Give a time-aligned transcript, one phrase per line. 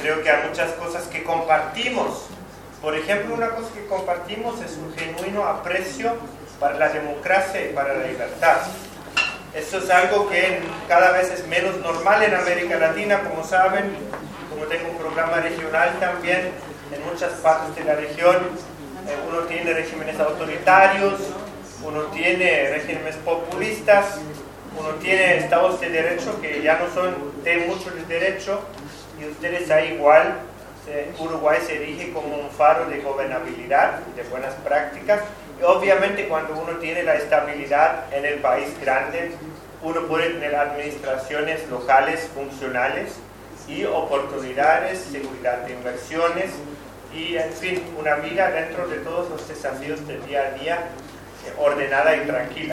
[0.00, 2.26] creo que hay muchas cosas que compartimos.
[2.82, 6.16] Por ejemplo, una cosa que compartimos es un genuino aprecio
[6.58, 8.58] para la democracia y para la libertad.
[9.54, 13.96] Esto es algo que cada vez es menos normal en América Latina, como saben,
[14.48, 16.52] como tengo un programa regional también,
[16.92, 18.36] en muchas partes de la región
[19.08, 21.20] eh, uno tiene regímenes autoritarios,
[21.82, 24.20] uno tiene regímenes populistas,
[25.00, 28.60] tiene estados de derecho que ya no son de mucho de derecho
[29.20, 30.34] y ustedes ahí igual,
[30.88, 35.22] eh, Uruguay se erige como un faro de gobernabilidad, de buenas prácticas
[35.60, 39.32] y obviamente cuando uno tiene la estabilidad en el país grande,
[39.82, 43.16] uno puede tener administraciones locales funcionales
[43.68, 46.50] y oportunidades, seguridad de inversiones
[47.14, 50.74] y, en fin, una vida dentro de todos los desafíos del día a día
[51.46, 52.68] eh, ordenada y tranquila.